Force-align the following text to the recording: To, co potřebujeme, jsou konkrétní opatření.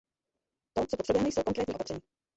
To, 0.75 0.85
co 0.87 0.97
potřebujeme, 0.97 1.31
jsou 1.31 1.43
konkrétní 1.43 1.73
opatření. 1.75 2.01